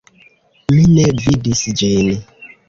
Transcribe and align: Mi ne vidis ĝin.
Mi 0.75 0.79
ne 0.93 1.03
vidis 1.27 1.63
ĝin. 1.83 2.11